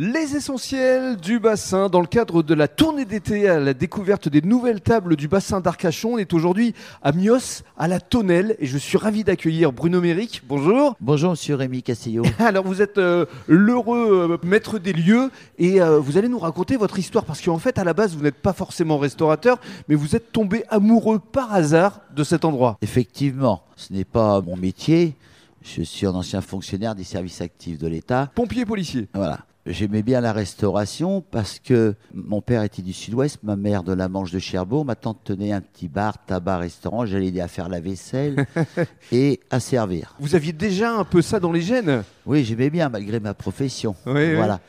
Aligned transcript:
Les 0.00 0.36
essentiels 0.36 1.16
du 1.16 1.40
bassin 1.40 1.88
dans 1.88 2.00
le 2.00 2.06
cadre 2.06 2.44
de 2.44 2.54
la 2.54 2.68
tournée 2.68 3.04
d'été 3.04 3.48
à 3.48 3.58
la 3.58 3.74
découverte 3.74 4.28
des 4.28 4.42
nouvelles 4.42 4.80
tables 4.80 5.16
du 5.16 5.26
bassin 5.26 5.58
d'Arcachon. 5.58 6.12
On 6.12 6.18
est 6.18 6.32
aujourd'hui 6.32 6.72
à 7.02 7.10
Mios, 7.10 7.64
à 7.76 7.88
la 7.88 7.98
Tonnelle, 7.98 8.54
et 8.60 8.66
je 8.66 8.78
suis 8.78 8.96
ravi 8.96 9.24
d'accueillir 9.24 9.72
Bruno 9.72 10.00
Méric. 10.00 10.42
Bonjour. 10.46 10.94
Bonjour, 11.00 11.30
monsieur 11.30 11.56
Rémi 11.56 11.82
Castillo. 11.82 12.22
Alors, 12.38 12.64
vous 12.64 12.80
êtes 12.80 12.98
euh, 12.98 13.26
l'heureux 13.48 14.38
euh, 14.40 14.46
maître 14.46 14.78
des 14.78 14.92
lieux 14.92 15.32
et 15.58 15.82
euh, 15.82 15.98
vous 15.98 16.16
allez 16.16 16.28
nous 16.28 16.38
raconter 16.38 16.76
votre 16.76 17.00
histoire 17.00 17.24
parce 17.24 17.40
qu'en 17.40 17.58
fait, 17.58 17.76
à 17.76 17.82
la 17.82 17.92
base, 17.92 18.14
vous 18.14 18.22
n'êtes 18.22 18.40
pas 18.40 18.52
forcément 18.52 18.98
restaurateur, 18.98 19.58
mais 19.88 19.96
vous 19.96 20.14
êtes 20.14 20.30
tombé 20.30 20.62
amoureux 20.68 21.18
par 21.18 21.52
hasard 21.52 22.02
de 22.14 22.22
cet 22.22 22.44
endroit. 22.44 22.78
Effectivement, 22.82 23.64
ce 23.74 23.92
n'est 23.92 24.04
pas 24.04 24.40
mon 24.42 24.56
métier. 24.56 25.16
Je 25.62 25.82
suis 25.82 26.06
un 26.06 26.14
ancien 26.14 26.40
fonctionnaire 26.40 26.94
des 26.94 27.02
services 27.02 27.40
actifs 27.40 27.78
de 27.78 27.88
l'État. 27.88 28.30
Pompier 28.36 28.64
policier. 28.64 29.08
Voilà. 29.12 29.40
J'aimais 29.70 30.02
bien 30.02 30.22
la 30.22 30.32
restauration 30.32 31.22
parce 31.30 31.58
que 31.58 31.94
mon 32.14 32.40
père 32.40 32.62
était 32.62 32.80
du 32.80 32.94
sud-ouest, 32.94 33.40
ma 33.42 33.54
mère 33.54 33.82
de 33.82 33.92
la 33.92 34.08
Manche 34.08 34.30
de 34.30 34.38
Cherbourg, 34.38 34.86
ma 34.86 34.94
tante 34.94 35.18
tenait 35.24 35.52
un 35.52 35.60
petit 35.60 35.88
bar, 35.88 36.24
tabac, 36.24 36.56
restaurant, 36.56 37.04
j'allais 37.04 37.26
aider 37.26 37.42
à 37.42 37.48
faire 37.48 37.68
la 37.68 37.78
vaisselle 37.78 38.46
et 39.12 39.40
à 39.50 39.60
servir. 39.60 40.14
Vous 40.20 40.34
aviez 40.34 40.54
déjà 40.54 40.94
un 40.94 41.04
peu 41.04 41.20
ça 41.20 41.38
dans 41.38 41.52
les 41.52 41.60
gènes? 41.60 42.02
Oui, 42.24 42.44
j'aimais 42.44 42.70
bien 42.70 42.88
malgré 42.88 43.20
ma 43.20 43.34
profession. 43.34 43.94
Oui, 44.06 44.34
voilà. 44.34 44.60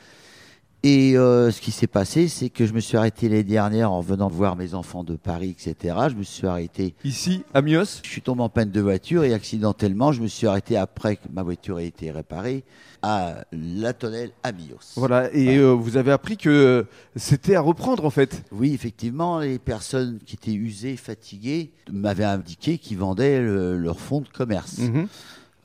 Et 0.82 1.14
euh, 1.18 1.50
ce 1.50 1.60
qui 1.60 1.72
s'est 1.72 1.86
passé, 1.86 2.26
c'est 2.28 2.48
que 2.48 2.64
je 2.64 2.72
me 2.72 2.80
suis 2.80 2.96
arrêté 2.96 3.28
l'année 3.28 3.42
dernière 3.44 3.92
en 3.92 4.00
venant 4.00 4.28
voir 4.28 4.56
mes 4.56 4.72
enfants 4.74 5.04
de 5.04 5.14
Paris, 5.14 5.50
etc. 5.58 5.94
Je 6.10 6.14
me 6.14 6.22
suis 6.22 6.46
arrêté. 6.46 6.94
Ici, 7.04 7.42
à 7.52 7.60
Mios 7.60 8.00
Je 8.02 8.08
suis 8.08 8.22
tombé 8.22 8.42
en 8.42 8.48
panne 8.48 8.70
de 8.70 8.80
voiture 8.80 9.24
et 9.24 9.34
accidentellement, 9.34 10.10
je 10.12 10.22
me 10.22 10.26
suis 10.26 10.46
arrêté 10.46 10.78
après 10.78 11.16
que 11.16 11.28
ma 11.30 11.42
voiture 11.42 11.78
ait 11.80 11.86
été 11.86 12.10
réparée 12.10 12.64
à 13.02 13.44
La 13.52 13.92
Tonnelle 13.92 14.30
à 14.42 14.52
Mios. 14.52 14.94
Voilà, 14.96 15.28
et 15.34 15.58
euh, 15.58 15.72
vous 15.72 15.98
avez 15.98 16.12
appris 16.12 16.38
que 16.38 16.86
c'était 17.14 17.56
à 17.56 17.60
reprendre 17.60 18.06
en 18.06 18.10
fait. 18.10 18.42
Oui, 18.50 18.72
effectivement, 18.72 19.40
les 19.40 19.58
personnes 19.58 20.18
qui 20.24 20.36
étaient 20.36 20.52
usées, 20.54 20.96
fatiguées, 20.96 21.72
m'avaient 21.92 22.24
indiqué 22.24 22.78
qu'ils 22.78 22.96
vendaient 22.98 23.40
le- 23.42 23.76
leur 23.76 24.00
fonds 24.00 24.22
de 24.22 24.28
commerce. 24.28 24.78
Mhm. 24.78 25.08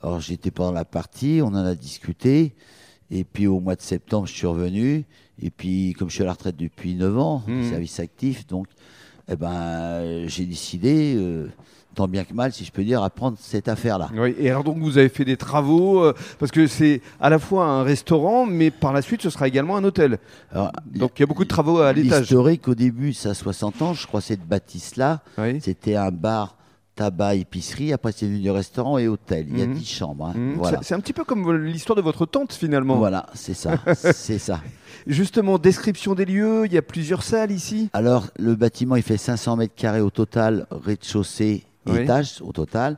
Alors 0.02 0.20
j'étais 0.20 0.50
pendant 0.50 0.72
la 0.72 0.84
partie, 0.84 1.40
on 1.42 1.48
en 1.48 1.54
a 1.64 1.74
discuté. 1.74 2.54
Et 3.10 3.24
puis 3.24 3.46
au 3.46 3.60
mois 3.60 3.76
de 3.76 3.82
septembre, 3.82 4.26
je 4.26 4.32
suis 4.32 4.46
revenu. 4.46 5.04
Et 5.42 5.50
puis 5.50 5.94
comme 5.98 6.08
je 6.08 6.14
suis 6.14 6.22
à 6.22 6.26
la 6.26 6.32
retraite 6.32 6.56
depuis 6.56 6.94
9 6.94 7.18
ans, 7.18 7.42
Mhm. 7.46 7.70
service 7.70 8.00
actif, 8.00 8.46
donc 8.46 8.66
eh 9.28 9.36
ben, 9.36 10.26
j'ai 10.28 10.44
décidé, 10.46 11.14
euh, 11.16 11.48
tant 11.94 12.06
bien 12.08 12.24
que 12.24 12.32
mal, 12.34 12.52
si 12.52 12.64
je 12.64 12.70
peux 12.72 12.84
dire, 12.84 13.02
à 13.02 13.10
prendre 13.10 13.36
cette 13.40 13.68
affaire-là. 13.68 14.08
Oui, 14.14 14.34
et 14.38 14.50
alors 14.50 14.62
donc 14.64 14.78
vous 14.78 14.98
avez 14.98 15.08
fait 15.08 15.24
des 15.24 15.36
travaux, 15.36 16.02
euh, 16.04 16.14
parce 16.38 16.52
que 16.52 16.66
c'est 16.66 17.00
à 17.20 17.28
la 17.30 17.38
fois 17.38 17.66
un 17.66 17.82
restaurant, 17.82 18.46
mais 18.46 18.70
par 18.70 18.92
la 18.92 19.02
suite 19.02 19.22
ce 19.22 19.30
sera 19.30 19.48
également 19.48 19.76
un 19.76 19.84
hôtel. 19.84 20.18
Alors, 20.52 20.72
Donc 20.86 21.12
il 21.18 21.20
y 21.20 21.24
a 21.24 21.26
beaucoup 21.26 21.44
de 21.44 21.48
travaux 21.48 21.78
à 21.78 21.92
l'étage. 21.92 22.20
L'historique, 22.20 22.68
au 22.68 22.74
début, 22.74 23.12
ça 23.12 23.30
a 23.30 23.34
60 23.34 23.82
ans, 23.82 23.94
je 23.94 24.06
crois, 24.06 24.20
cette 24.20 24.46
bâtisse-là, 24.46 25.22
Oui. 25.38 25.60
c'était 25.60 25.96
un 25.96 26.10
bar, 26.10 26.55
tabac, 26.96 27.36
épicerie. 27.36 27.92
Après, 27.92 28.10
c'est 28.10 28.26
devenu 28.26 28.50
restaurant 28.50 28.98
et 28.98 29.06
hôtel. 29.06 29.46
Il 29.50 29.58
y 29.58 29.62
a 29.62 29.66
Mhm. 29.66 29.74
10 29.74 29.84
chambres. 29.88 30.26
hein. 30.26 30.32
Mhm. 30.36 30.54
Voilà. 30.56 30.78
C'est- 30.78 30.88
C'est 30.88 30.94
un 30.94 31.00
petit 31.00 31.12
peu 31.12 31.22
comme 31.24 31.52
l'histoire 31.64 31.94
de 31.96 32.02
votre 32.02 32.26
tante 32.26 32.52
finalement. 32.52 32.96
Voilà, 32.96 33.26
c'est 33.34 33.54
ça. 33.54 33.78
c'est 33.94 34.38
ça. 34.38 34.60
Justement, 35.06 35.58
description 35.58 36.14
des 36.14 36.24
lieux, 36.24 36.66
il 36.66 36.72
y 36.72 36.78
a 36.78 36.82
plusieurs 36.82 37.22
salles 37.22 37.52
ici. 37.52 37.90
Alors, 37.92 38.26
le 38.38 38.56
bâtiment, 38.56 38.96
il 38.96 39.02
fait 39.02 39.16
500 39.18 39.56
mètres 39.56 39.74
carrés 39.76 40.00
au 40.00 40.10
total, 40.10 40.66
rez-de-chaussée, 40.70 41.64
Oui. 41.86 41.98
étage 42.00 42.40
au 42.40 42.50
total. 42.52 42.96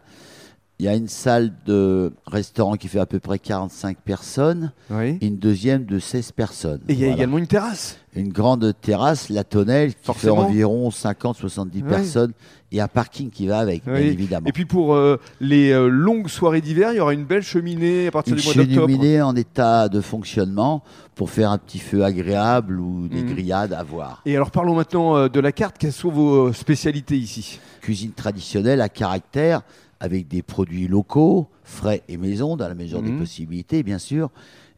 Il 0.80 0.84
y 0.84 0.88
a 0.88 0.94
une 0.94 1.08
salle 1.08 1.52
de 1.66 2.12
restaurant 2.28 2.76
qui 2.76 2.86
fait 2.86 3.00
à 3.00 3.06
peu 3.06 3.18
près 3.18 3.40
45 3.40 3.96
personnes 3.98 4.70
Oui. 4.90 5.18
et 5.20 5.26
une 5.26 5.36
deuxième 5.38 5.84
de 5.84 5.98
16 5.98 6.30
personnes. 6.30 6.80
Et 6.88 6.92
il 6.92 7.00
y 7.00 7.04
a 7.04 7.08
également 7.08 7.38
une 7.38 7.48
terrasse. 7.48 7.98
une 8.14 8.32
grande 8.32 8.72
terrasse, 8.80 9.28
la 9.28 9.42
tonnelle, 9.44 9.90
qui 9.94 10.00
Forcément. 10.04 10.36
fait 10.36 10.42
environ 10.42 10.90
50-70 10.90 11.82
Ouais. 11.82 11.88
personnes 11.88 12.32
et 12.70 12.80
un 12.80 12.86
parking 12.88 13.30
qui 13.30 13.46
va 13.48 13.58
avec, 13.58 13.84
bien 13.84 13.94
Oui. 13.94 14.00
évidemment. 14.02 14.46
Et 14.46 14.52
puis 14.52 14.66
pour 14.66 14.94
euh, 14.94 15.18
les 15.40 15.70
euh, 15.72 15.88
longues 15.88 16.28
soirées 16.28 16.60
d'hiver, 16.60 16.92
il 16.92 16.96
y 16.98 17.00
aura 17.00 17.12
une 17.12 17.24
belle 17.24 17.42
cheminée 17.42 18.06
à 18.06 18.10
partir 18.12 18.34
une 18.34 18.40
du 18.40 18.44
mois 18.46 18.54
d'octobre. 18.54 18.80
cheminée 18.88 19.20
en 19.22 19.34
état 19.36 19.88
de 19.88 20.00
fonctionnement 20.00 20.82
pour 21.16 21.30
faire 21.30 21.50
un 21.50 21.58
petit 21.58 21.78
feu 21.80 22.04
agréable 22.04 22.78
ou 22.80 23.08
des 23.08 23.22
Mhm. 23.22 23.32
grillades 23.34 23.72
à 23.72 23.82
voir. 23.82 24.22
Et 24.26 24.36
alors 24.36 24.52
parlons 24.52 24.74
maintenant 24.76 25.16
euh, 25.16 25.28
de 25.28 25.40
la 25.40 25.50
carte. 25.52 25.76
Quelles 25.78 25.92
sont 25.92 26.10
vos 26.10 26.52
spécialités 26.52 27.16
ici? 27.16 27.58
Cuisine 27.80 28.12
traditionnelle 28.12 28.80
à 28.80 28.88
caractère 28.88 29.62
avec 30.00 30.28
des 30.28 30.42
produits 30.42 30.86
locaux, 30.88 31.48
frais 31.64 32.02
et 32.08 32.16
maison, 32.16 32.56
dans 32.56 32.68
la 32.68 32.74
mesure 32.74 33.02
des 33.02 33.10
Mhm. 33.10 33.18
possibilités, 33.18 33.82
bien 33.82 33.98
sûr, 33.98 34.30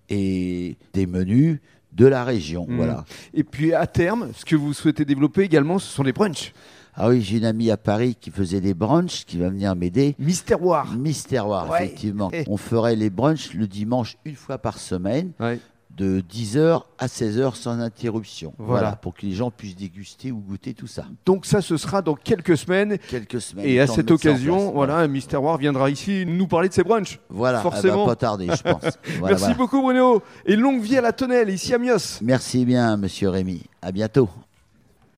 et 0.09 0.77
des 0.93 1.07
menus 1.07 1.59
de 1.93 2.07
la 2.07 2.25
région. 2.25 2.67
Mhm. 2.69 2.77
Voilà. 2.77 3.05
Et 3.35 3.45
puis 3.45 3.75
à 3.75 3.87
terme, 3.87 4.31
ce 4.35 4.45
que 4.45 4.57
vous 4.57 4.73
souhaitez 4.73 5.05
développer 5.05 5.43
également, 5.43 5.79
ce 5.79 5.89
sont 5.93 6.03
les 6.03 6.13
brunchs. 6.13 6.53
Ah 6.95 7.09
oui, 7.09 7.23
j'ai 7.23 7.39
une 7.39 7.45
amie 7.45 7.71
à 7.71 7.77
Paris 7.77 8.17
qui 8.21 8.31
faisait 8.31 8.61
des 8.61 8.75
brunchs, 8.75 9.25
qui 9.25 9.39
va 9.39 9.49
venir 9.49 9.75
m'aider. 9.77 10.17
Mystère-War, 10.19 11.71
Ouais. 11.71 11.85
effectivement. 11.85 12.31
On 12.49 12.57
ferait 12.57 12.97
les 12.97 13.11
brunchs 13.11 13.55
le 13.55 13.67
dimanche 13.67 14.17
une 14.25 14.35
fois 14.35 14.59
par 14.59 14.79
semaine, 14.79 15.31
Ouais. 15.39 15.61
De 15.97 16.23
10h 16.33 16.83
à 16.99 17.07
16h 17.07 17.55
sans 17.55 17.79
interruption. 17.81 18.55
Voilà. 18.59 18.81
Voilà. 18.81 18.97
pour 18.97 19.15
que 19.15 19.27
les 19.27 19.33
gens 19.33 19.51
puissent 19.51 19.77
déguster 19.77 20.33
ou 20.33 20.39
goûter 20.39 20.73
tout 20.75 20.87
ça. 20.87 21.05
Donc 21.27 21.47
ça, 21.47 21.61
ce 21.61 21.77
sera 21.77 22.01
dans 22.03 22.15
quelques 22.15 22.57
semaines. 22.57 22.97
Quelques 23.09 23.41
semaines. 23.41 23.67
Et 23.67 23.81
à 23.81 23.87
cette 23.87 24.11
occasion, 24.11 24.73
voilà, 24.73 25.07
Mister 25.09 25.37
War 25.37 25.59
viendra 25.59 25.91
ici 25.91 26.25
nous 26.27 26.47
parler 26.47 26.69
de 26.69 26.75
ses 26.75 26.85
brunchs. 26.85 27.19
Voilà, 27.29 27.59
elle 27.59 27.63
forcément. 27.63 28.05
va 28.07 28.13
pas 28.13 28.17
tarder, 28.17 28.47
je 28.47 28.63
pense. 28.63 28.83
Voilà, 29.19 29.35
Merci 29.35 29.39
voilà. 29.41 29.55
beaucoup 29.55 29.83
Bruno 29.83 30.23
et 30.47 30.57
longue 30.57 30.81
vie 30.81 30.97
à 30.97 31.01
la 31.01 31.13
tonnelle 31.13 31.51
ici 31.51 31.75
à 31.75 31.79
Mios. 31.79 32.21
Merci 32.23 32.65
bien, 32.65 32.97
monsieur 32.97 33.29
Rémi. 33.29 33.63
À 33.83 33.93
bientôt. 33.93 34.29